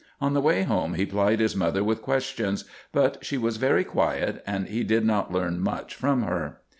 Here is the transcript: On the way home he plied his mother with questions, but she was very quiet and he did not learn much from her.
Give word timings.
On 0.19 0.33
the 0.33 0.41
way 0.41 0.63
home 0.63 0.95
he 0.95 1.05
plied 1.05 1.39
his 1.39 1.55
mother 1.55 1.83
with 1.83 2.01
questions, 2.01 2.65
but 2.91 3.23
she 3.23 3.37
was 3.37 3.57
very 3.57 3.83
quiet 3.83 4.41
and 4.47 4.67
he 4.67 4.83
did 4.83 5.05
not 5.05 5.31
learn 5.31 5.59
much 5.59 5.93
from 5.93 6.23
her. 6.23 6.61